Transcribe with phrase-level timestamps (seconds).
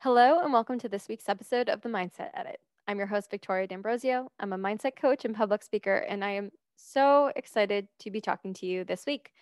[0.00, 2.60] Hello, and welcome to this week's episode of the Mindset Edit.
[2.86, 4.28] I'm your host, Victoria D'Ambrozio.
[4.38, 8.54] I'm a mindset coach and public speaker, and I am so excited to be talking
[8.54, 9.32] to you this week.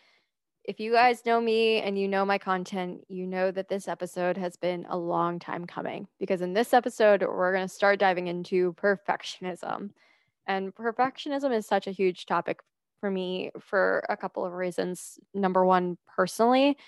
[0.65, 4.39] If you guys know me and you know my content, you know that this episode
[4.39, 8.29] has been a long time coming because in this episode, we're going to start diving
[8.29, 9.91] into perfectionism.
[10.47, 12.61] And perfectionism is such a huge topic
[12.99, 15.19] for me for a couple of reasons.
[15.35, 16.79] Number one, personally,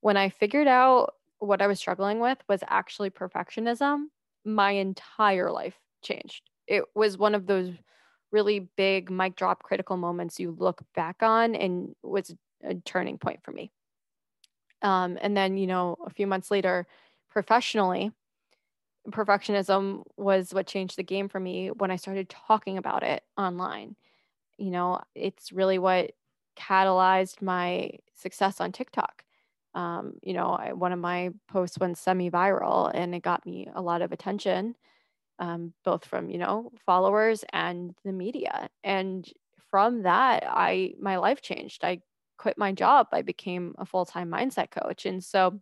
[0.00, 4.06] when I figured out what I was struggling with was actually perfectionism,
[4.44, 6.42] my entire life changed.
[6.66, 7.70] It was one of those
[8.30, 13.40] really big mic drop critical moments you look back on and was a turning point
[13.42, 13.70] for me.
[14.82, 16.86] Um, and then, you know, a few months later,
[17.30, 18.12] professionally,
[19.10, 23.96] perfectionism was what changed the game for me when I started talking about it online.
[24.58, 26.12] You know, it's really what
[26.58, 29.24] catalyzed my success on TikTok
[29.78, 33.80] um, you know, I, one of my posts went semi-viral and it got me a
[33.80, 34.74] lot of attention,
[35.38, 38.68] um, both from you know followers and the media.
[38.82, 39.24] And
[39.70, 41.84] from that, I my life changed.
[41.84, 42.00] I
[42.38, 43.06] quit my job.
[43.12, 45.60] I became a full-time mindset coach, and so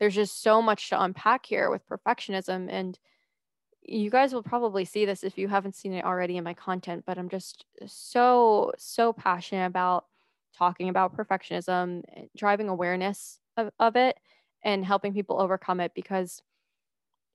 [0.00, 2.98] there's just so much to unpack here with perfectionism and
[3.82, 7.02] you guys will probably see this if you haven't seen it already in my content
[7.04, 10.04] but i'm just so so passionate about
[10.56, 14.18] talking about perfectionism, eh, driving awareness of, of it,
[14.62, 16.42] and helping people overcome it because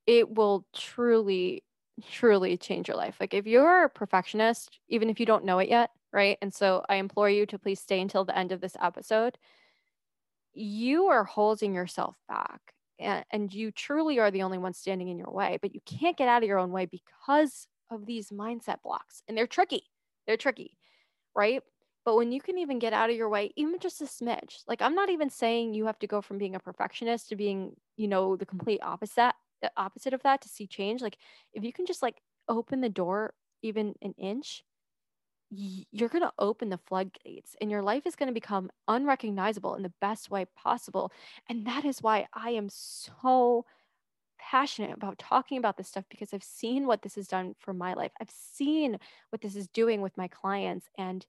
[0.05, 1.63] it will truly,
[2.11, 3.15] truly change your life.
[3.19, 6.37] Like if you're a perfectionist, even if you don't know it yet, right?
[6.41, 9.37] And so I implore you to please stay until the end of this episode.
[10.53, 12.61] You are holding yourself back
[12.99, 16.17] and, and you truly are the only one standing in your way, but you can't
[16.17, 19.23] get out of your own way because of these mindset blocks.
[19.27, 19.83] And they're tricky.
[20.27, 20.77] They're tricky,
[21.35, 21.63] right?
[22.05, 24.81] But when you can even get out of your way, even just a smidge, like
[24.81, 28.07] I'm not even saying you have to go from being a perfectionist to being, you
[28.07, 29.33] know, the complete opposite
[29.77, 31.01] opposite of that to see change.
[31.01, 31.17] Like
[31.53, 34.63] if you can just like open the door even an inch,
[35.49, 39.83] you're going to open the floodgates and your life is going to become unrecognizable in
[39.83, 41.11] the best way possible.
[41.47, 43.65] And that is why I am so
[44.39, 47.93] passionate about talking about this stuff because I've seen what this has done for my
[47.93, 48.11] life.
[48.19, 48.97] I've seen
[49.29, 51.25] what this is doing with my clients and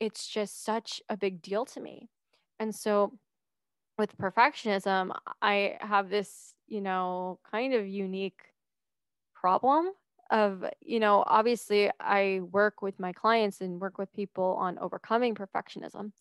[0.00, 2.08] it's just such a big deal to me.
[2.58, 3.12] And so
[3.98, 8.40] with perfectionism, I have this, you know, kind of unique
[9.34, 9.90] problem
[10.30, 15.34] of, you know, obviously I work with my clients and work with people on overcoming
[15.34, 16.12] perfectionism.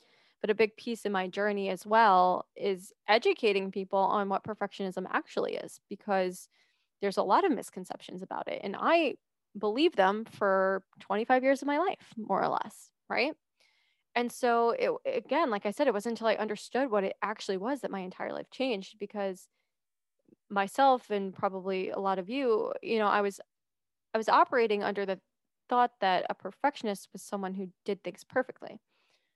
[0.42, 5.06] But a big piece in my journey as well is educating people on what perfectionism
[5.10, 6.50] actually is because
[7.02, 8.60] there's a lot of misconceptions about it.
[8.62, 9.16] And I
[9.58, 13.34] believe them for 25 years of my life, more or less, right?
[14.16, 17.58] And so it again like i said it wasn't until i understood what it actually
[17.58, 19.48] was that my entire life changed because
[20.50, 23.40] myself and probably a lot of you you know i was
[24.14, 25.20] i was operating under the
[25.70, 28.82] thought that a perfectionist was someone who did things perfectly.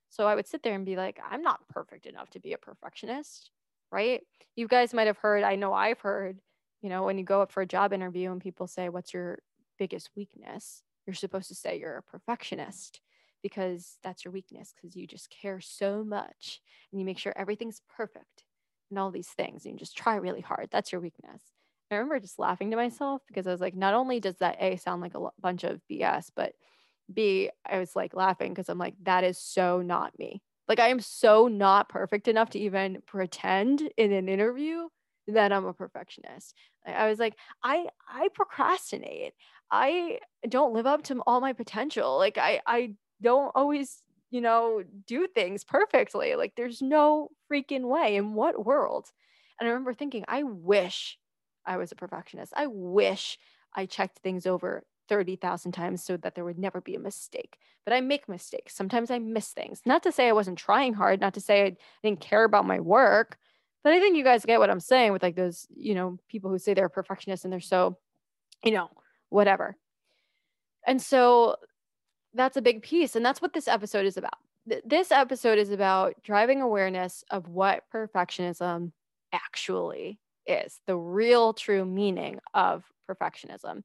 [0.10, 2.58] So i would sit there and be like i'm not perfect enough to be a
[2.58, 3.52] perfectionist
[3.90, 4.22] right?
[4.58, 6.40] You guys might have heard i know i've heard
[6.82, 9.40] you know when you go up for a job interview and people say what's your
[9.78, 10.84] biggest weakness?
[11.06, 13.00] You're supposed to say you're a perfectionist
[13.44, 16.62] because that's your weakness because you just care so much
[16.92, 18.44] and you make sure everything's perfect
[18.90, 20.68] and all these things and you just try really hard.
[20.72, 21.42] That's your weakness.
[21.90, 24.78] I remember just laughing to myself because I was like, not only does that A
[24.78, 26.54] sound like a bunch of BS, but
[27.14, 30.42] B, I was like laughing because I'm like, that is so not me.
[30.68, 34.88] Like, I am so not perfect enough to even pretend in an interview
[35.28, 36.54] that I'm a perfectionist.
[36.86, 39.34] I was like, I I procrastinate.
[39.72, 42.18] I don't live up to all my potential.
[42.18, 46.36] Like I I don't always, you know, do things perfectly.
[46.36, 49.08] Like there's no freaking way in what world?
[49.60, 51.18] And I remember thinking, I wish
[51.66, 52.54] I was a perfectionist.
[52.56, 53.38] I wish
[53.74, 57.58] I checked things over 30,000 times so that there would never be a mistake.
[57.86, 58.76] But I make mistakes.
[58.76, 59.82] Sometimes I miss things.
[59.86, 62.80] Not to say I wasn't trying hard, not to say I didn't care about my
[62.80, 63.38] work,
[63.84, 66.50] but I think you guys get what I'm saying with like those, you know, people
[66.50, 67.98] who say they're perfectionists and they're so,
[68.64, 68.90] you know,
[69.30, 69.78] whatever.
[70.86, 71.56] And so
[72.38, 73.16] that's a big piece.
[73.16, 74.38] And that's what this episode is about.
[74.86, 78.92] This episode is about driving awareness of what perfectionism
[79.32, 83.84] actually is, the real true meaning of perfectionism.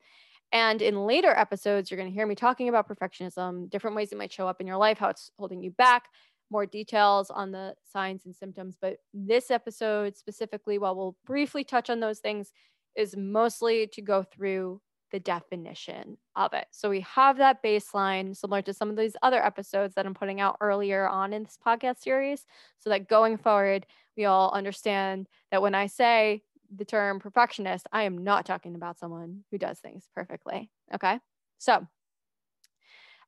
[0.51, 4.19] And in later episodes, you're going to hear me talking about perfectionism, different ways it
[4.19, 6.05] might show up in your life, how it's holding you back,
[6.51, 8.77] more details on the signs and symptoms.
[8.81, 12.53] But this episode specifically, while we'll briefly touch on those things,
[12.97, 14.81] is mostly to go through
[15.13, 16.67] the definition of it.
[16.71, 20.41] So we have that baseline similar to some of these other episodes that I'm putting
[20.41, 22.47] out earlier on in this podcast series
[22.79, 23.87] so that going forward
[24.17, 26.43] we all understand that when I say
[26.75, 30.71] the term perfectionist, I am not talking about someone who does things perfectly.
[30.95, 31.19] Okay.
[31.59, 31.87] So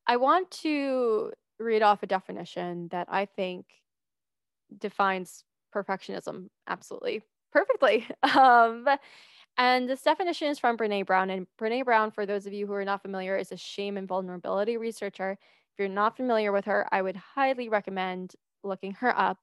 [0.06, 3.66] I want to read off a definition that I think
[4.76, 5.44] defines
[5.74, 7.22] perfectionism absolutely
[7.52, 8.06] perfectly.
[8.36, 8.88] Um,
[9.56, 11.30] and this definition is from Brene Brown.
[11.30, 14.08] And Brene Brown, for those of you who are not familiar, is a shame and
[14.08, 15.32] vulnerability researcher.
[15.32, 19.38] If you're not familiar with her, I would highly recommend looking her up.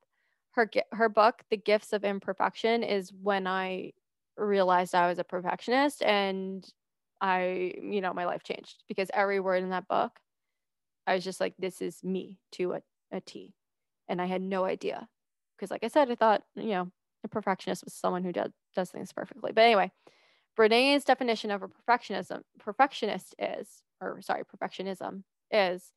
[0.51, 3.93] Her her book, The Gifts of Imperfection, is when I
[4.37, 6.65] realized I was a perfectionist and
[7.21, 10.19] I, you know, my life changed because every word in that book,
[11.07, 12.81] I was just like, this is me to a,
[13.11, 13.53] a T.
[14.09, 15.07] And I had no idea.
[15.55, 16.91] Because like I said, I thought, you know,
[17.23, 19.51] a perfectionist was someone who does does things perfectly.
[19.51, 19.91] But anyway,
[20.55, 25.91] Brene's definition of a perfectionism perfectionist is, or sorry, perfectionism is,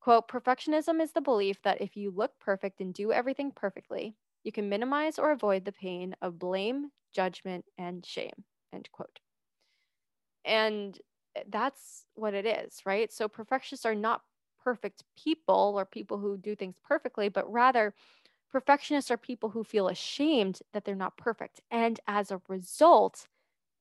[0.00, 4.52] quote, perfectionism is the belief that if you look perfect and do everything perfectly, you
[4.52, 9.20] can minimize or avoid the pain of blame, judgment, and shame, end quote.
[10.44, 10.98] And
[11.48, 13.12] that's what it is, right?
[13.12, 14.22] So perfectionists are not
[14.62, 17.94] perfect people or people who do things perfectly, but rather
[18.56, 21.60] Perfectionists are people who feel ashamed that they're not perfect.
[21.70, 23.26] And as a result,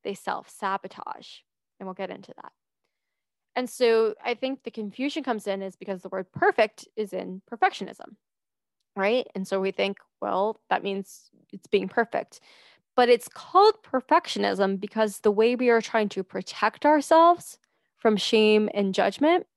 [0.04, 1.27] they self sabotage.
[1.80, 2.51] And we'll get into that.
[3.56, 7.42] And so I think the confusion comes in is because the word perfect is in
[7.50, 8.18] perfectionism,
[8.98, 9.25] right?
[9.33, 12.42] And so we think, well, that means it's being perfect.
[12.98, 17.60] But it's called perfectionism because the way we are trying to protect ourselves
[17.95, 19.48] from shame and judgment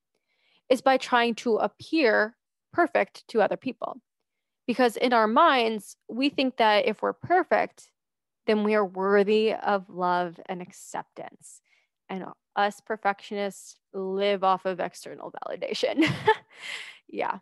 [0.69, 2.37] is by trying to appear
[2.73, 4.00] perfect to other people.
[4.69, 7.91] Because in our minds, we think that if we're perfect,
[8.47, 11.62] then we are worthy of love and acceptance.
[12.09, 16.06] And us perfectionists live off of external validation.
[17.09, 17.38] yeah.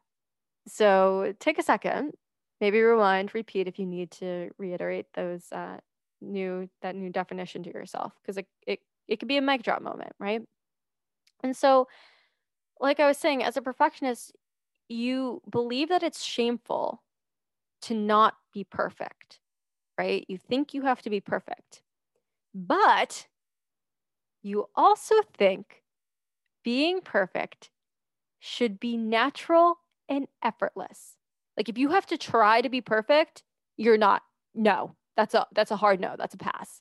[0.68, 2.12] So take a second,
[2.60, 5.78] maybe rewind, repeat if you need to reiterate those uh,
[6.20, 9.82] new that new definition to yourself because it, it it could be a mic drop
[9.82, 10.42] moment, right?
[11.42, 11.88] And so,
[12.80, 14.32] like I was saying, as a perfectionist,
[14.88, 17.02] you believe that it's shameful
[17.86, 19.40] to not be perfect,
[19.98, 20.24] right?
[20.28, 21.82] You think you have to be perfect,
[22.54, 23.26] but
[24.42, 25.82] you also think
[26.64, 27.70] being perfect
[28.38, 29.78] should be natural
[30.08, 31.16] and effortless.
[31.56, 33.42] Like if you have to try to be perfect,
[33.76, 34.22] you're not.
[34.54, 36.16] No, that's a that's a hard no.
[36.18, 36.80] That's a pass.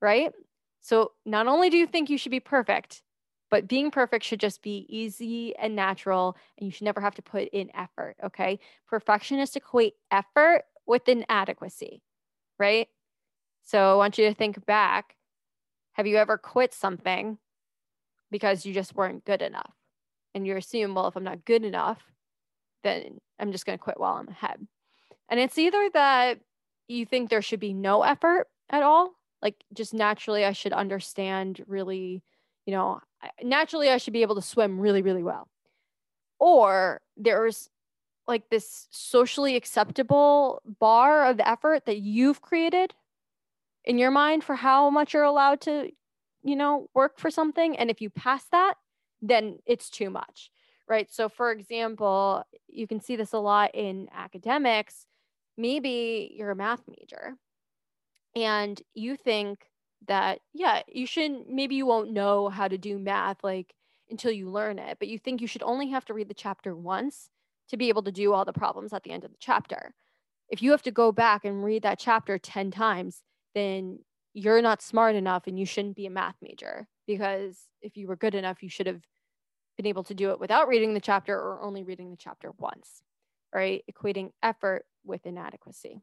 [0.00, 0.32] Right?
[0.80, 3.02] So not only do you think you should be perfect,
[3.52, 7.22] but being perfect should just be easy and natural, and you should never have to
[7.22, 8.16] put in effort.
[8.24, 8.58] Okay.
[8.88, 12.02] Perfectionists equate effort with inadequacy,
[12.58, 12.88] right?
[13.62, 15.16] So I want you to think back.
[15.92, 17.36] Have you ever quit something
[18.30, 19.74] because you just weren't good enough?
[20.34, 22.00] And you assume, well, if I'm not good enough,
[22.84, 24.66] then I'm just going to quit while I'm ahead.
[25.28, 26.40] And it's either that
[26.88, 29.12] you think there should be no effort at all,
[29.42, 32.22] like just naturally, I should understand really,
[32.66, 33.00] you know,
[33.42, 35.48] naturally I should be able to swim really, really well.
[36.38, 37.68] Or there's
[38.26, 42.94] like this socially acceptable bar of effort that you've created
[43.84, 45.90] in your mind for how much you're allowed to,
[46.42, 47.76] you know, work for something.
[47.76, 48.74] And if you pass that,
[49.20, 50.50] then it's too much,
[50.88, 51.10] right?
[51.12, 55.06] So, for example, you can see this a lot in academics.
[55.56, 57.36] Maybe you're a math major
[58.34, 59.66] and you think
[60.08, 63.74] that yeah you shouldn't maybe you won't know how to do math like
[64.10, 66.74] until you learn it but you think you should only have to read the chapter
[66.74, 67.30] once
[67.68, 69.94] to be able to do all the problems at the end of the chapter.
[70.50, 73.22] If you have to go back and read that chapter 10 times
[73.54, 74.00] then
[74.34, 78.16] you're not smart enough and you shouldn't be a math major because if you were
[78.16, 79.02] good enough you should have
[79.76, 83.02] been able to do it without reading the chapter or only reading the chapter once
[83.52, 83.84] right?
[83.90, 86.00] Equating effort with inadequacy.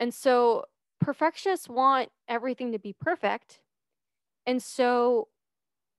[0.00, 0.64] And so
[1.00, 3.60] perfectionists want everything to be perfect.
[4.46, 5.28] And so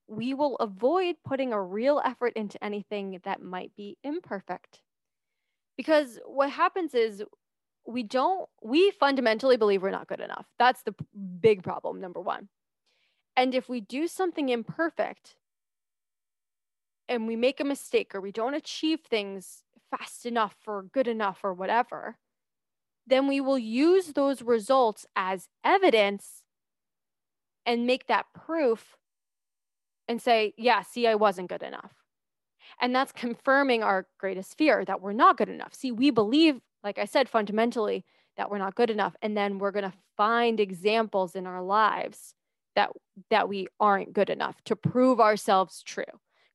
[0.08, 4.82] we will avoid putting a real effort into anything that might be imperfect.
[5.78, 7.24] Because what happens is
[7.86, 10.46] we don't, we fundamentally believe we're not good enough.
[10.58, 10.96] That's the
[11.40, 12.50] big problem, number one.
[13.38, 15.36] And if we do something imperfect
[17.08, 21.40] and we make a mistake or we don't achieve things fast enough or good enough
[21.44, 22.18] or whatever,
[23.10, 26.44] then we will use those results as evidence
[27.66, 28.98] and make that proof
[30.08, 31.94] and say, yeah, see, I wasn't good enough.
[32.82, 35.74] And that's confirming our greatest fear that we're not good enough.
[35.74, 38.06] See, we believe, like I said, fundamentally,
[38.38, 39.16] that we're not good enough.
[39.22, 42.34] And then we're going to find examples in our lives
[42.76, 42.92] that
[43.30, 46.04] that we aren't good enough to prove ourselves true.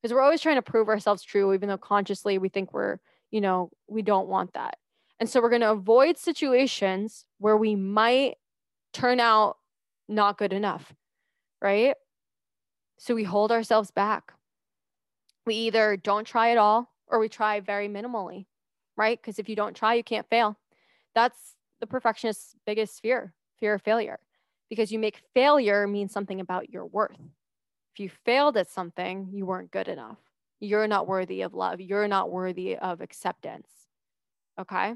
[0.01, 2.97] Because we're always trying to prove ourselves true, even though consciously we think we're,
[3.31, 4.77] you know, we don't want that.
[5.19, 8.35] And so we're going to avoid situations where we might
[8.93, 9.57] turn out
[10.07, 10.93] not good enough,
[11.61, 11.95] right?
[12.97, 14.33] So we hold ourselves back.
[15.45, 18.45] We either don't try at all or we try very minimally,
[18.97, 19.19] right?
[19.21, 20.57] Because if you don't try, you can't fail.
[21.13, 24.19] That's the perfectionist's biggest fear fear of failure,
[24.69, 27.19] because you make failure mean something about your worth.
[27.93, 30.17] If you failed at something, you weren't good enough.
[30.59, 31.79] You're not worthy of love.
[31.79, 33.69] You're not worthy of acceptance.
[34.59, 34.95] Okay.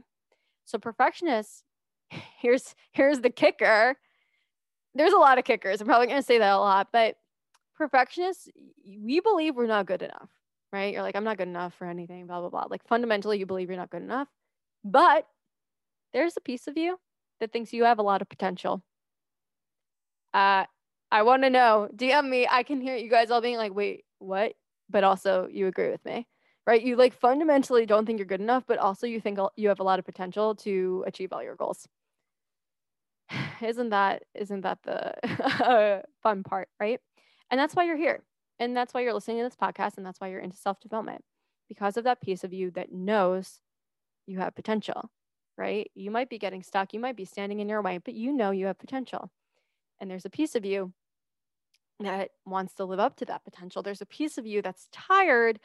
[0.66, 1.64] So perfectionists,
[2.10, 3.98] here's here's the kicker.
[4.96, 5.82] There's a lot of kickers.
[5.82, 7.16] I'm probably going to say that a lot, but
[7.78, 8.50] perfectionists,
[8.86, 10.30] we believe we're not good enough,
[10.74, 10.94] right?
[10.94, 12.66] You're like, I'm not good enough for anything, blah, blah, blah.
[12.70, 14.28] Like fundamentally, you believe you're not good enough.
[14.84, 15.28] But
[16.14, 17.00] there's a piece of you
[17.40, 18.84] that thinks you have a lot of potential.
[20.34, 20.66] Uh,
[21.12, 21.90] I want to know.
[21.96, 22.48] DM me.
[22.50, 24.54] I can hear you guys all being like, wait, what?
[24.90, 26.28] But also, you agree with me,
[26.68, 26.82] right?
[26.82, 29.84] You like fundamentally don't think you're good enough, but also you think you have a
[29.84, 31.88] lot of potential to achieve all your goals.
[33.62, 37.00] isn't that isn't that the fun part, right?
[37.52, 38.24] And that's why you're here,
[38.60, 41.24] and that's why you're listening to this podcast, and that's why you're into self development
[41.68, 43.62] because of that piece of you that knows
[44.26, 45.10] you have potential,
[45.58, 45.90] right?
[45.96, 48.52] You might be getting stuck, you might be standing in your way, but you know
[48.52, 49.32] you have potential.
[50.00, 50.94] And there's a piece of you
[52.00, 53.84] that wants to live up to that potential.
[53.84, 55.60] There's a piece of you that's tired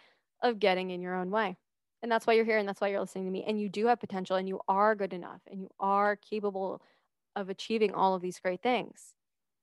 [0.44, 1.56] of getting in your own way.
[2.02, 3.44] And that's why you're here and that's why you're listening to me.
[3.44, 6.82] And you do have potential and you are good enough and you are capable
[7.34, 9.14] of achieving all of these great things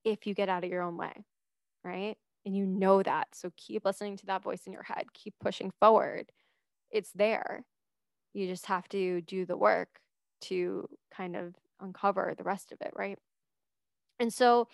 [0.03, 1.23] if you get out of your own way,
[1.83, 2.17] right?
[2.45, 3.27] And you know that.
[3.33, 6.31] So keep listening to that voice in your head, keep pushing forward.
[6.89, 7.63] It's there.
[8.33, 9.99] You just have to do the work
[10.41, 13.19] to kind of uncover the rest of it, right?
[14.19, 14.67] And so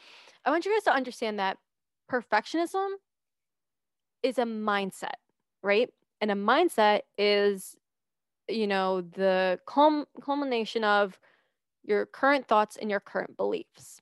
[0.46, 1.58] I want you guys to understand that
[2.10, 2.88] perfectionism
[4.24, 5.16] is a mindset,
[5.62, 5.90] right?
[6.22, 7.76] And a mindset is,
[8.48, 11.20] you know, the culmination of
[11.84, 14.02] your current thoughts and your current beliefs.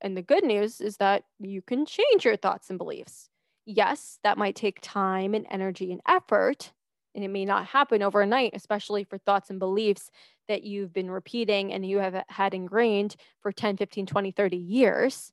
[0.00, 3.28] And the good news is that you can change your thoughts and beliefs.
[3.66, 6.72] Yes, that might take time and energy and effort,
[7.14, 10.10] and it may not happen overnight, especially for thoughts and beliefs
[10.48, 15.32] that you've been repeating and you have had ingrained for 10, 15, 20, 30 years.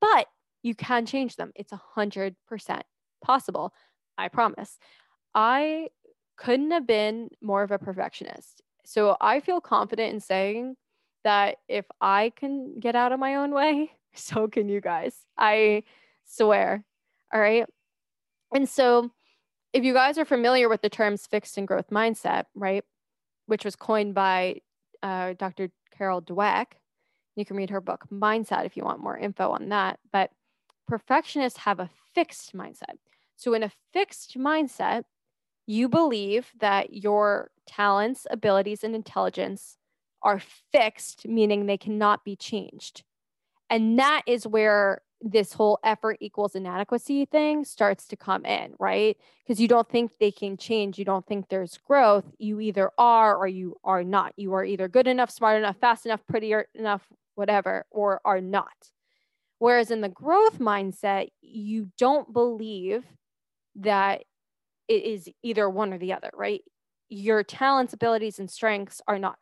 [0.00, 0.26] But
[0.62, 1.52] you can change them.
[1.54, 2.34] It's 100%
[3.24, 3.72] possible.
[4.18, 4.78] I promise.
[5.34, 5.88] I
[6.36, 8.62] couldn't have been more of a perfectionist.
[8.84, 10.76] So I feel confident in saying
[11.24, 15.16] that if I can get out of my own way, so can you guys.
[15.36, 15.84] I
[16.24, 16.84] swear.
[17.32, 17.66] All right.
[18.54, 19.10] And so
[19.72, 22.84] if you guys are familiar with the terms fixed and growth mindset, right,
[23.46, 24.60] which was coined by
[25.02, 25.70] uh, Dr.
[25.96, 26.66] Carol Dweck,
[27.36, 29.98] you can read her book Mindset if you want more info on that.
[30.12, 30.30] But
[30.86, 32.98] perfectionists have a fixed mindset.
[33.36, 35.04] So, in a fixed mindset,
[35.66, 39.76] you believe that your talents, abilities, and intelligence
[40.22, 40.40] are
[40.72, 43.02] fixed, meaning they cannot be changed.
[43.70, 49.16] And that is where this whole effort equals inadequacy thing starts to come in, right?
[49.42, 50.98] Because you don't think they can change.
[50.98, 52.24] You don't think there's growth.
[52.38, 54.32] You either are or you are not.
[54.36, 58.90] You are either good enough, smart enough, fast enough, pretty enough, whatever, or are not.
[59.58, 63.04] Whereas in the growth mindset, you don't believe
[63.76, 64.24] that
[64.88, 66.60] it is either one or the other, right?
[67.08, 69.36] Your talents, abilities, and strengths are not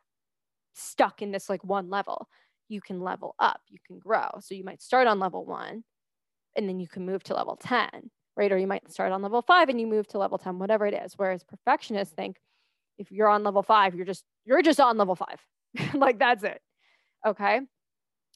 [0.73, 2.27] stuck in this like one level.
[2.69, 4.29] You can level up, you can grow.
[4.39, 5.83] So you might start on level one
[6.55, 7.89] and then you can move to level 10,
[8.35, 8.51] right?
[8.51, 10.93] Or you might start on level five and you move to level 10, whatever it
[10.93, 11.13] is.
[11.17, 12.37] Whereas perfectionists think
[12.97, 15.39] if you're on level five, you're just, you're just on level five.
[15.93, 16.61] like that's it.
[17.25, 17.61] Okay.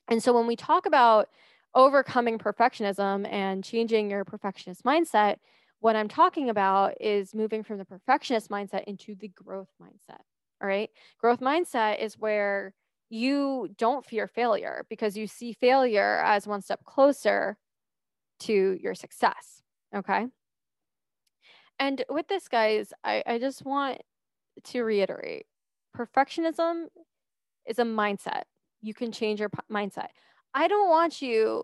[0.08, 1.30] And so when we talk about
[1.74, 5.38] overcoming perfectionism and changing your perfectionist mindset,
[5.86, 10.18] what I'm talking about is moving from the perfectionist mindset into the growth mindset.
[10.60, 10.89] All right.
[11.20, 12.74] Growth mindset is where
[13.12, 17.60] you don't fear failure because you see failure as one step closer
[18.39, 19.62] to your success.
[19.96, 20.25] Okay.
[21.77, 24.01] And with this, guys, I, I just want
[24.63, 25.46] to reiterate
[25.96, 26.86] perfectionism
[27.68, 28.46] is a mindset.
[28.82, 30.08] You can change your p- mindset.
[30.51, 31.62] I don't want you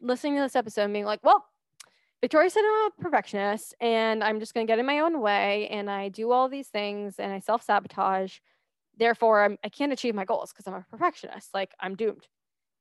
[0.00, 1.44] listening to this episode and being like, well,
[2.24, 5.68] Victoria said I'm a perfectionist and I'm just going to get in my own way
[5.68, 8.38] and I do all these things and I self sabotage.
[8.96, 11.52] Therefore, I'm, I can't achieve my goals because I'm a perfectionist.
[11.52, 12.26] Like, I'm doomed.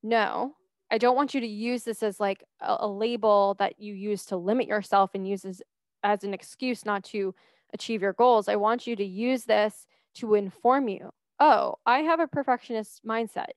[0.02, 0.56] No,
[0.90, 4.24] I don't want you to use this as like a, a label that you use
[4.28, 5.62] to limit yourself and use as,
[6.04, 7.36] as an excuse not to
[7.74, 8.48] achieve your goals.
[8.48, 9.88] I want you to use this
[10.20, 11.10] to inform you.
[11.42, 13.50] Oh, I have a perfectionist mindset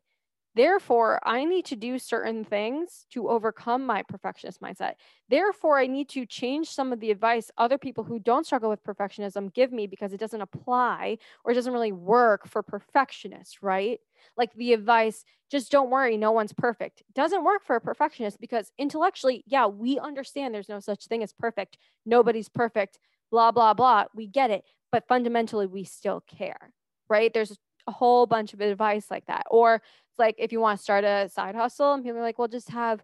[0.57, 4.95] Therefore, I need to do certain things to overcome my perfectionist mindset.
[5.29, 8.83] Therefore, I need to change some of the advice other people who don't struggle with
[8.83, 14.01] perfectionism give me because it doesn't apply or it doesn't really work for perfectionists, right?
[14.39, 18.73] Like the advice, just don't worry, no one's perfect, doesn't work for a perfectionist because
[18.79, 21.77] intellectually, yeah, we understand there's no such thing as perfect.
[22.07, 22.99] Nobody's perfect,
[23.31, 24.07] blah, blah, blah.
[24.15, 24.65] We get it.
[24.91, 26.73] But fundamentally, we still care,
[27.09, 27.33] right?
[27.33, 29.47] There's a whole bunch of advice like that.
[29.51, 29.83] Or
[30.19, 32.71] like if you want to start a side hustle and people are like, well, just
[32.71, 33.03] have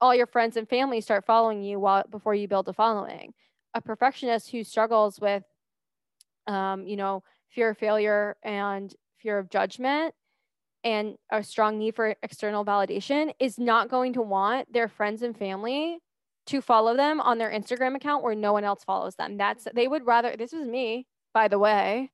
[0.00, 3.34] all your friends and family start following you while before you build a following.
[3.74, 5.44] A perfectionist who struggles with
[6.46, 10.14] um, you know, fear of failure and fear of judgment
[10.82, 15.36] and a strong need for external validation is not going to want their friends and
[15.36, 15.98] family
[16.46, 19.36] to follow them on their Instagram account where no one else follows them.
[19.36, 22.10] That's they would rather this was me, by the way.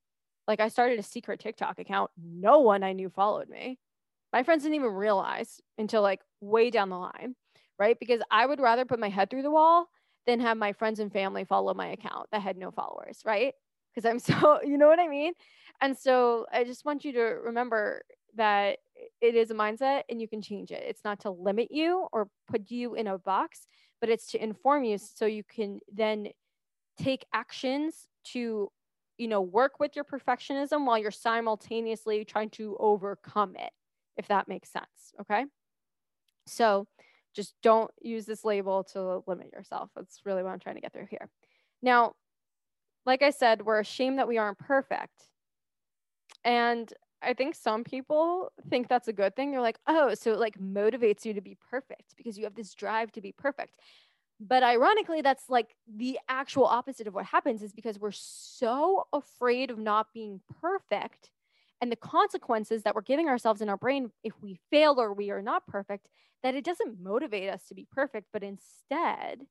[0.47, 2.11] Like I started a secret TikTok account.
[2.17, 3.79] No one I knew followed me
[4.33, 7.35] my friends didn't even realize until like way down the line,
[7.79, 7.97] right?
[7.99, 9.87] Because I would rather put my head through the wall
[10.25, 13.53] than have my friends and family follow my account that had no followers, right?
[13.93, 15.33] Because I'm so, you know what I mean?
[15.81, 18.01] And so I just want you to remember
[18.35, 18.79] that
[19.21, 20.83] it is a mindset and you can change it.
[20.87, 23.67] It's not to limit you or put you in a box,
[24.01, 26.27] but it's to inform you so you can then
[26.99, 28.69] take actions to
[29.17, 33.71] you know work with your perfectionism while you're simultaneously trying to overcome it
[34.17, 35.13] if that makes sense.
[35.21, 35.45] Okay.
[36.47, 36.87] So
[37.35, 39.89] just don't use this label to limit yourself.
[39.95, 41.29] That's really what I'm trying to get through here.
[41.81, 42.13] Now,
[43.05, 45.29] like I said, we're ashamed that we aren't perfect.
[46.43, 49.51] And I think some people think that's a good thing.
[49.51, 52.73] They're like, oh, so it like motivates you to be perfect because you have this
[52.73, 53.75] drive to be perfect.
[54.39, 59.71] But ironically, that's like the actual opposite of what happens is because we're so afraid
[59.71, 61.31] of not being perfect
[61.81, 65.31] and the consequences that we're giving ourselves in our brain if we fail or we
[65.31, 66.07] are not perfect
[66.43, 69.45] that it doesn't motivate us to be perfect but instead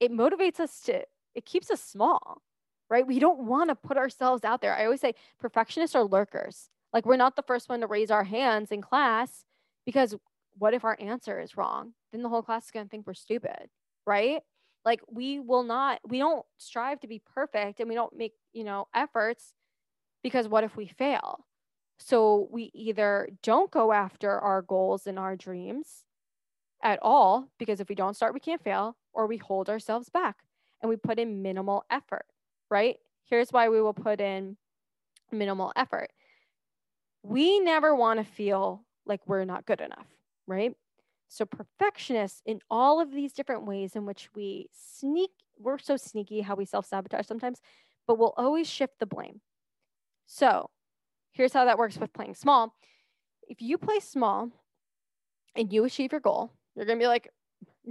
[0.00, 1.02] it motivates us to
[1.34, 2.42] it keeps us small
[2.90, 3.06] right?
[3.06, 4.76] We don't want to put ourselves out there.
[4.76, 6.68] I always say perfectionists are lurkers.
[6.92, 9.44] Like we're not the first one to raise our hands in class
[9.84, 10.14] because
[10.58, 13.14] what if our answer is wrong then the whole class is going to think we're
[13.14, 13.68] stupid
[14.06, 14.42] right
[14.84, 18.64] like we will not we don't strive to be perfect and we don't make you
[18.64, 19.54] know efforts
[20.24, 21.44] because what if we fail?
[22.00, 26.02] So we either don't go after our goals and our dreams
[26.82, 30.38] at all, because if we don't start, we can't fail, or we hold ourselves back
[30.82, 32.26] and we put in minimal effort,
[32.70, 32.96] right?
[33.24, 34.56] Here's why we will put in
[35.30, 36.10] minimal effort.
[37.22, 40.06] We never want to feel like we're not good enough,
[40.46, 40.74] right?
[41.28, 46.40] So, perfectionists in all of these different ways in which we sneak, we're so sneaky
[46.40, 47.60] how we self sabotage sometimes,
[48.06, 49.40] but we'll always shift the blame.
[50.26, 50.70] So
[51.32, 52.74] here's how that works with playing small.
[53.48, 54.50] If you play small
[55.54, 57.28] and you achieve your goal, you're to be like,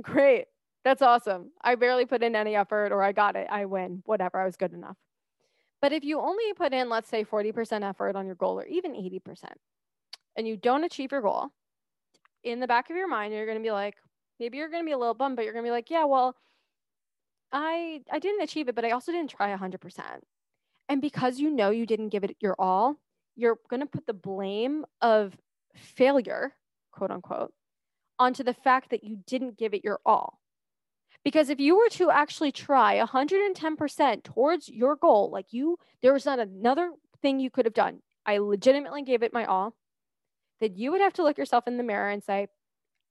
[0.02, 0.46] great,
[0.84, 1.52] that's awesome.
[1.62, 3.48] I barely put in any effort or I got it.
[3.50, 4.40] I win, whatever.
[4.40, 4.98] I was good enough.
[5.82, 8.94] But if you only put in, let's say, 40% effort on your goal or even
[8.94, 9.44] 80%,
[10.36, 11.50] and you don't achieve your goal,
[12.44, 13.96] in the back of your mind, you're going to be like,
[14.40, 16.06] maybe you're going to be a little bummed, but you're going to be like, yeah,
[16.06, 16.36] well,
[17.52, 20.02] I I didn't achieve it, but I also didn't try 100%.
[20.90, 22.98] And because you know you didn't give it your all,
[23.36, 25.38] you're going to put the blame of
[25.76, 26.54] failure,
[26.92, 27.54] quote unquote,
[28.20, 30.40] onto the fact that you didn't give it your all.
[31.24, 36.26] Because if you were to actually try 110% towards your goal, like you, there was
[36.26, 38.00] not another thing you could have done.
[38.26, 39.74] I legitimately gave it my all.
[40.64, 42.48] That you would have to look yourself in the mirror and say,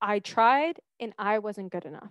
[0.00, 2.08] I tried and I wasn't good enough.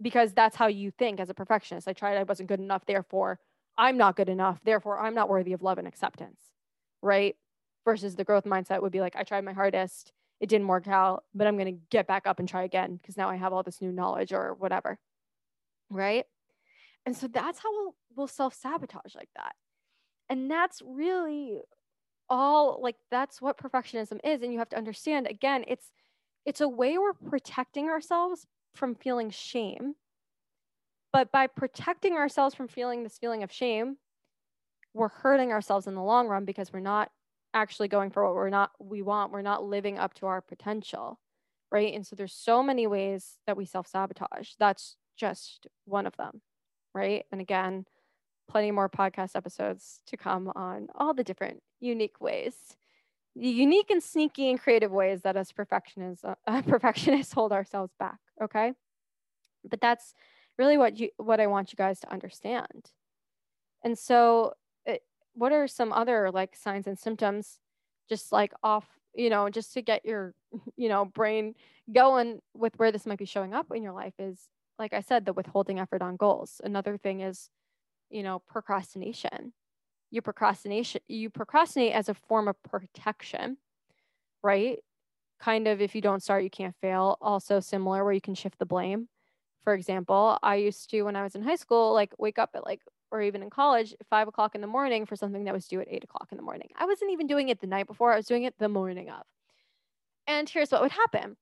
[0.00, 1.86] Because that's how you think as a perfectionist.
[1.86, 2.84] I tried, I wasn't good enough.
[2.84, 3.38] Therefore,
[3.78, 4.58] I'm not good enough.
[4.64, 6.40] Therefore, I'm not worthy of love and acceptance.
[7.02, 7.36] Right.
[7.84, 10.10] Versus the growth mindset would be like, I tried my hardest.
[10.40, 13.16] It didn't work out, but I'm going to get back up and try again because
[13.16, 14.98] now I have all this new knowledge or whatever.
[15.88, 16.26] Right.
[17.06, 19.54] And so that's how we'll, we'll self sabotage like that.
[20.28, 21.60] And that's really
[22.32, 24.42] all like that's what perfectionism is.
[24.42, 25.92] And you have to understand again, it's
[26.44, 29.94] it's a way we're protecting ourselves from feeling shame
[31.12, 33.98] but by protecting ourselves from feeling this feeling of shame,
[34.94, 37.10] we're hurting ourselves in the long run because we're not
[37.54, 39.30] actually going for what we're not we want.
[39.30, 41.20] We're not living up to our potential.
[41.70, 41.94] Right.
[41.94, 44.52] And so there's so many ways that we self-sabotage.
[44.58, 46.40] That's just one of them.
[46.94, 47.24] Right.
[47.30, 47.86] And again,
[48.52, 52.54] plenty more podcast episodes to come on all the different unique ways
[53.34, 58.18] the unique and sneaky and creative ways that us perfectionists uh, perfectionists hold ourselves back
[58.42, 58.72] okay
[59.64, 60.14] but that's
[60.58, 62.90] really what you what I want you guys to understand.
[63.82, 64.54] And so
[64.86, 65.02] it,
[65.34, 67.58] what are some other like signs and symptoms
[68.08, 70.34] just like off you know, just to get your,
[70.76, 71.54] you know, brain
[71.92, 75.26] going with where this might be showing up in your life is, like I said,
[75.26, 76.62] the withholding effort on goals.
[76.64, 77.50] Another thing is,
[78.12, 79.52] you know, procrastination.
[80.10, 83.56] You procrastination, you procrastinate as a form of protection,
[84.42, 84.78] right?
[85.40, 87.16] Kind of if you don't start, you can't fail.
[87.20, 89.08] Also similar where you can shift the blame.
[89.64, 92.64] For example, I used to when I was in high school, like wake up at
[92.66, 95.80] like or even in college, five o'clock in the morning for something that was due
[95.80, 96.68] at eight o'clock in the morning.
[96.76, 99.22] I wasn't even doing it the night before, I was doing it the morning of.
[100.26, 101.36] And here's what would happen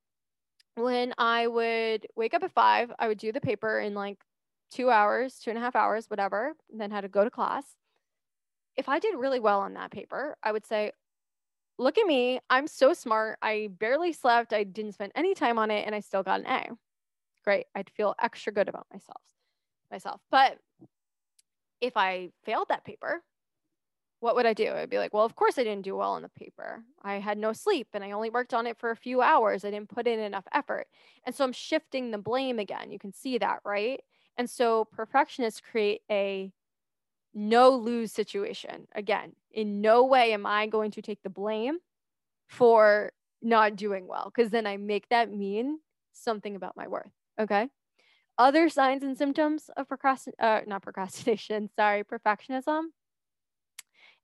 [0.76, 4.18] when I would wake up at five, I would do the paper in like
[4.70, 7.76] two hours, two and a half hours, whatever, then had to go to class.
[8.76, 10.92] If I did really well on that paper, I would say,
[11.80, 12.40] Look at me.
[12.50, 13.38] I'm so smart.
[13.40, 14.52] I barely slept.
[14.52, 16.66] I didn't spend any time on it and I still got an A.
[17.42, 17.66] Great.
[17.74, 19.22] I'd feel extra good about myself.
[19.90, 20.20] Myself.
[20.30, 20.58] But
[21.80, 23.22] if I failed that paper,
[24.20, 24.70] what would I do?
[24.70, 26.82] I'd be like, well, of course I didn't do well on the paper.
[27.02, 29.64] I had no sleep and I only worked on it for a few hours.
[29.64, 30.86] I didn't put in enough effort.
[31.24, 32.90] And so I'm shifting the blame again.
[32.92, 34.00] You can see that, right?
[34.40, 36.50] And so perfectionists create a
[37.34, 38.88] no lose situation.
[38.94, 41.76] Again, in no way am I going to take the blame
[42.48, 45.80] for not doing well because then I make that mean
[46.14, 47.12] something about my worth.
[47.38, 47.68] Okay.
[48.38, 52.84] Other signs and symptoms of procrastin uh, not procrastination, sorry, perfectionism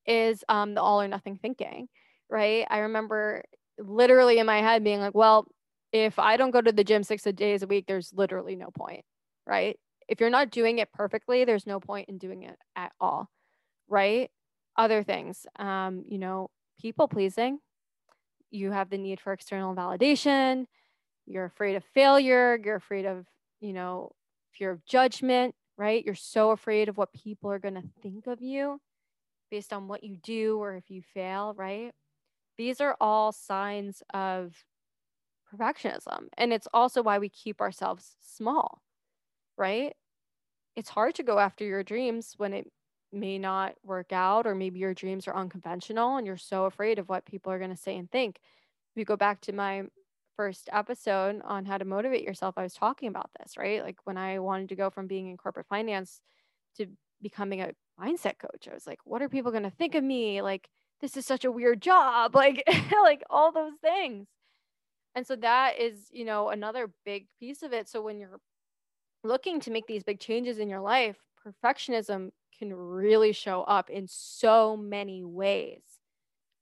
[0.06, 1.88] is um, the all or nothing thinking,
[2.30, 2.66] right?
[2.70, 3.44] I remember
[3.78, 5.46] literally in my head being like, well,
[5.92, 9.04] if I don't go to the gym six days a week, there's literally no point,
[9.46, 9.78] right?
[10.08, 13.28] If you're not doing it perfectly, there's no point in doing it at all,
[13.88, 14.30] right?
[14.76, 17.58] Other things, um, you know, people pleasing.
[18.50, 20.66] You have the need for external validation.
[21.26, 22.58] You're afraid of failure.
[22.62, 23.26] You're afraid of
[23.60, 24.12] you know,
[24.52, 26.04] fear of judgment, right?
[26.04, 28.80] You're so afraid of what people are going to think of you
[29.50, 31.92] based on what you do or if you fail, right?
[32.58, 34.54] These are all signs of
[35.52, 36.28] perfectionism.
[36.36, 38.82] And it's also why we keep ourselves small,
[39.56, 39.94] right?
[40.76, 42.70] It's hard to go after your dreams when it
[43.12, 47.08] may not work out, or maybe your dreams are unconventional and you're so afraid of
[47.08, 48.36] what people are going to say and think.
[48.36, 49.84] If you go back to my
[50.36, 53.82] first episode on how to motivate yourself, I was talking about this, right?
[53.82, 56.20] Like when I wanted to go from being in corporate finance
[56.76, 56.86] to
[57.22, 60.42] becoming a mindset coach, I was like, what are people going to think of me?
[60.42, 60.68] Like,
[61.00, 62.62] this is such a weird job, like,
[63.02, 64.26] like all those things.
[65.14, 67.88] And so that is, you know, another big piece of it.
[67.88, 68.38] So when you're
[69.22, 74.06] looking to make these big changes in your life, perfectionism can really show up in
[74.08, 75.82] so many ways,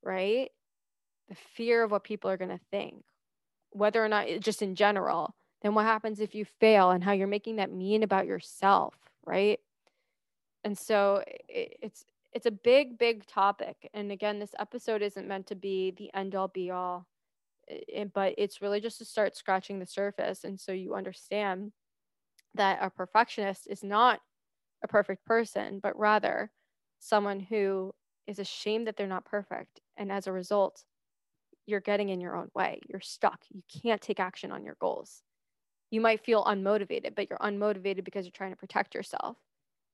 [0.03, 0.51] right?
[1.29, 3.05] The fear of what people are going to think,
[3.71, 7.27] whether or not just in general, then what happens if you fail and how you're
[7.27, 9.61] making that mean about yourself, right?
[10.65, 15.47] And so it, it's it's a big big topic and again this episode isn't meant
[15.47, 17.07] to be the end all be all
[18.13, 21.73] but it's really just to start scratching the surface and so you understand
[22.55, 24.21] that a perfectionist is not
[24.83, 26.51] a perfect person but rather
[26.99, 27.93] someone who
[28.27, 30.85] is ashamed that they're not perfect and as a result
[31.67, 32.81] you're getting in your own way.
[32.89, 33.41] You're stuck.
[33.51, 35.23] You can't take action on your goals.
[35.91, 39.37] You might feel unmotivated, but you're unmotivated because you're trying to protect yourself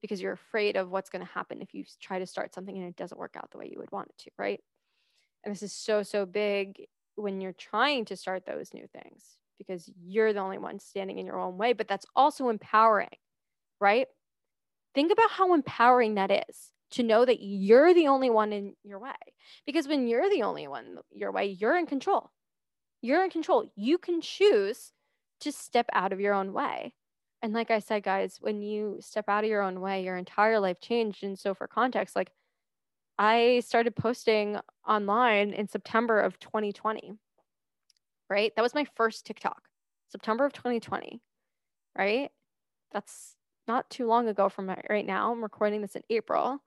[0.03, 2.87] because you're afraid of what's going to happen if you try to start something and
[2.87, 4.61] it doesn't work out the way you would want it to, right?
[5.44, 9.90] And this is so, so big when you're trying to start those new things because
[10.03, 13.09] you're the only one standing in your own way, but that's also empowering,
[13.79, 14.07] right?
[14.94, 18.99] Think about how empowering that is to know that you're the only one in your
[18.99, 19.12] way.
[19.66, 22.31] Because when you're the only one your way, you're in control.
[23.03, 23.70] You're in control.
[23.77, 24.92] You can choose
[25.40, 26.94] to step out of your own way.
[27.42, 30.59] And like I said, guys, when you step out of your own way, your entire
[30.59, 31.23] life changed.
[31.23, 32.31] And so, for context, like
[33.18, 37.12] I started posting online in September of 2020,
[38.30, 38.54] right?
[38.56, 39.62] That was my first TikTok,
[40.08, 41.20] September of 2020,
[41.98, 42.30] right?
[42.92, 43.36] That's
[43.68, 45.32] not too long ago from right now.
[45.32, 46.62] I'm recording this in April.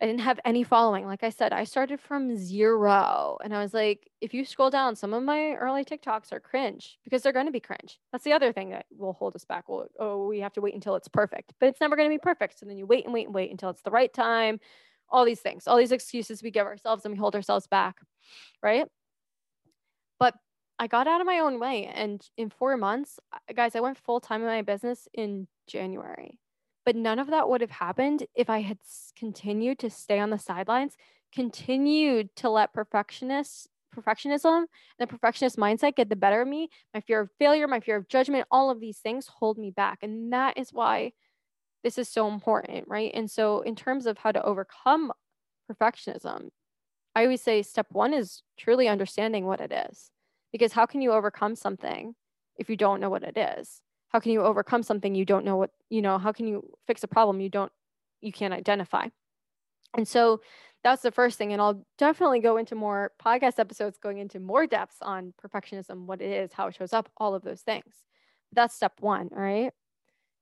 [0.00, 1.06] I didn't have any following.
[1.06, 3.38] Like I said, I started from zero.
[3.44, 6.98] And I was like, if you scroll down, some of my early TikToks are cringe
[7.04, 8.00] because they're going to be cringe.
[8.10, 9.68] That's the other thing that will hold us back.
[9.68, 12.18] Well, oh, we have to wait until it's perfect, but it's never going to be
[12.18, 12.58] perfect.
[12.58, 14.58] So then you wait and wait and wait until it's the right time.
[15.08, 18.00] All these things, all these excuses we give ourselves and we hold ourselves back.
[18.60, 18.88] Right.
[20.18, 20.34] But
[20.82, 21.86] I got out of my own way.
[21.94, 23.20] And in four months,
[23.54, 26.40] guys, I went full time in my business in January.
[26.84, 28.78] But none of that would have happened if I had
[29.16, 30.96] continued to stay on the sidelines,
[31.32, 34.66] continued to let perfectionists perfectionism and
[34.98, 36.68] the perfectionist mindset get the better of me.
[36.92, 39.98] My fear of failure, my fear of judgment, all of these things hold me back.
[40.02, 41.12] And that is why
[41.84, 43.12] this is so important, right?
[43.14, 45.12] And so, in terms of how to overcome
[45.70, 46.48] perfectionism,
[47.14, 50.10] I always say step one is truly understanding what it is.
[50.52, 52.14] Because how can you overcome something
[52.56, 53.80] if you don't know what it is?
[54.08, 57.02] How can you overcome something you don't know what, you know, how can you fix
[57.02, 57.72] a problem you don't,
[58.20, 59.06] you can't identify?
[59.96, 60.42] And so
[60.84, 61.52] that's the first thing.
[61.52, 66.20] And I'll definitely go into more podcast episodes going into more depths on perfectionism, what
[66.20, 67.94] it is, how it shows up, all of those things.
[68.52, 69.30] That's step one.
[69.34, 69.72] All right.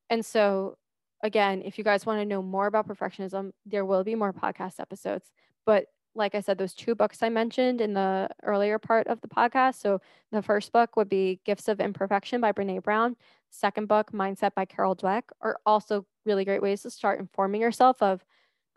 [0.09, 0.77] And so,
[1.23, 4.81] again, if you guys want to know more about perfectionism, there will be more podcast
[4.81, 5.31] episodes.
[5.66, 9.29] But like I said, those two books I mentioned in the earlier part of the
[9.29, 9.77] podcast.
[9.77, 10.01] So
[10.33, 13.16] the first book would be Gifts of Imperfection by Brene Brown.
[13.51, 18.03] Second book, Mindset by Carol Dweck, are also really great ways to start informing yourself
[18.03, 18.25] of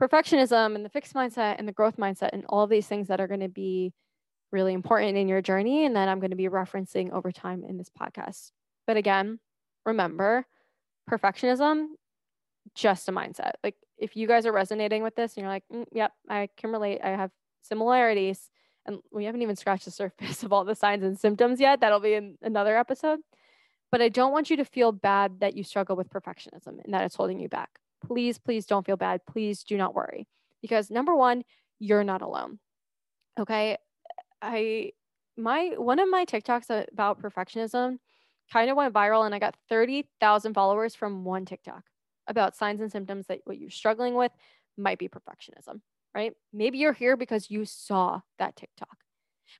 [0.02, 3.28] perfectionism and the fixed mindset and the growth mindset and all these things that are
[3.28, 3.94] going to be
[4.52, 7.78] really important in your journey and that I'm going to be referencing over time in
[7.78, 8.52] this podcast.
[8.86, 9.40] But again,
[9.86, 10.46] remember,
[11.10, 11.88] perfectionism
[12.76, 13.54] just a mindset.
[13.64, 16.72] Like if you guys are resonating with this and you're like, mm, yep, I can
[16.72, 17.00] relate.
[17.02, 18.50] I have similarities.
[18.86, 21.80] And we haven't even scratched the surface of all the signs and symptoms yet.
[21.80, 23.20] That'll be in another episode.
[23.92, 27.06] But I don't want you to feel bad that you struggle with perfectionism and that
[27.06, 27.80] it's holding you back.
[28.06, 29.22] Please, please don't feel bad.
[29.26, 30.28] Please do not worry.
[30.62, 31.46] Because number one,
[31.80, 32.60] you're not alone.
[33.40, 33.78] Okay.
[34.42, 34.92] I,
[35.38, 38.00] my, one of my TikToks about perfectionism
[38.52, 41.84] kind of went viral and I got 30,000 followers from one TikTok
[42.28, 44.32] about signs and symptoms that what you're struggling with
[44.78, 45.82] might be perfectionism,
[46.16, 46.34] right?
[46.52, 48.98] Maybe you're here because you saw that TikTok.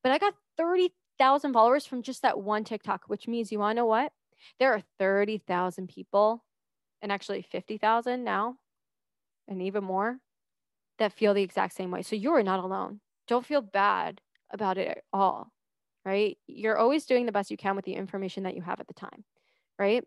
[0.02, 3.82] But I got 30,000 followers from just that one TikTok, which means you want to
[3.82, 4.12] know what?
[4.60, 6.44] There are 30,000 people
[7.02, 8.56] and actually 50,000 now
[9.48, 10.18] and even more
[11.00, 12.02] that feel the exact same way.
[12.02, 13.00] So you are not alone.
[13.28, 14.22] Don't feel bad
[14.52, 15.52] about it at all,
[16.06, 16.38] right?
[16.48, 18.94] You're always doing the best you can with the information that you have at the
[18.94, 19.24] time,
[19.80, 20.04] right?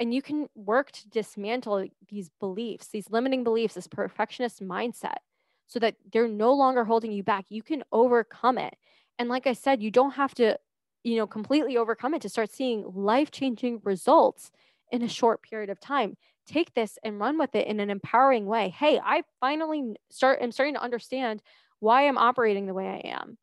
[0.00, 5.18] And you can work to dismantle these beliefs, these limiting beliefs, this perfectionist mindset,
[5.66, 7.44] so that they're no longer holding you back.
[7.50, 8.74] You can overcome it.
[9.18, 10.58] And like I said, you don't have to,
[11.04, 14.50] you know, completely overcome it to start seeing life changing results
[14.90, 16.16] in a short period of time.
[16.46, 18.70] Take this and run with it in an empowering way.
[18.70, 21.42] Hey, I finally start, I'm starting to understand
[21.78, 23.36] why I'm operating the way I am.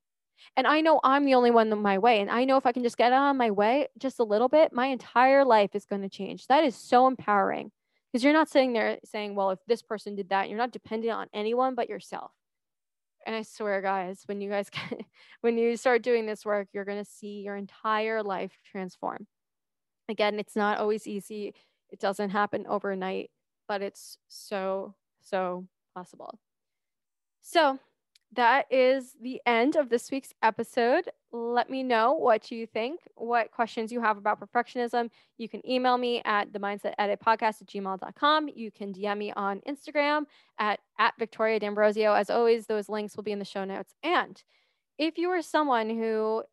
[0.55, 2.19] And I know I'm the only one in my way.
[2.19, 4.73] And I know if I can just get on my way just a little bit,
[4.73, 6.47] my entire life is going to change.
[6.47, 7.71] That is so empowering
[8.11, 11.13] because you're not sitting there saying, well, if this person did that, you're not dependent
[11.13, 12.31] on anyone but yourself.
[13.25, 15.01] And I swear, guys, when you guys, get,
[15.41, 19.27] when you start doing this work, you're going to see your entire life transform.
[20.09, 21.53] Again, it's not always easy.
[21.89, 23.29] It doesn't happen overnight,
[23.67, 26.39] but it's so, so possible.
[27.41, 27.79] So
[28.33, 31.09] that is the end of this week's episode.
[31.31, 35.09] Let me know what you think, what questions you have about perfectionism.
[35.37, 38.49] You can email me at the mindset edit podcast at gmail.com.
[38.53, 40.25] You can DM me on Instagram
[40.59, 42.17] at, at Victoria D'Ambrozio.
[42.17, 43.93] As always, those links will be in the show notes.
[44.03, 44.41] And
[44.97, 46.43] if you are someone who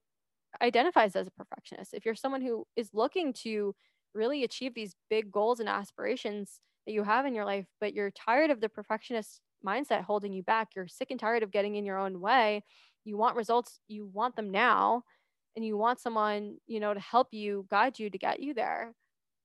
[0.63, 3.75] identifies as a perfectionist, if you're someone who is looking to
[4.15, 8.11] really achieve these big goals and aspirations that you have in your life, but you're
[8.11, 10.69] tired of the perfectionist mindset holding you back.
[10.75, 12.65] You're sick and tired of getting in your own way.
[13.05, 15.03] You want results, you want them now,
[15.57, 18.95] and you want someone, you know, to help you, guide you to get you there.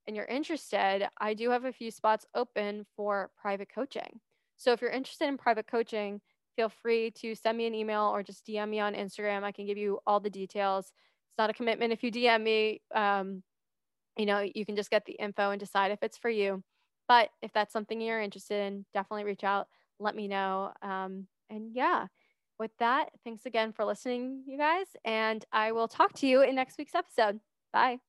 [0.07, 4.19] And you're interested, I do have a few spots open for private coaching.
[4.57, 6.21] So if you're interested in private coaching,
[6.55, 9.43] feel free to send me an email or just DM me on Instagram.
[9.43, 10.85] I can give you all the details.
[10.87, 12.81] It's not a commitment if you DM me.
[12.93, 13.43] Um,
[14.17, 16.63] you know, you can just get the info and decide if it's for you.
[17.07, 19.67] But if that's something you're interested in, definitely reach out
[19.99, 20.71] let me know.
[20.81, 22.07] Um, and yeah,
[22.57, 24.87] with that, thanks again for listening, you guys.
[25.05, 27.39] And I will talk to you in next week's episode.
[27.73, 28.08] Bye.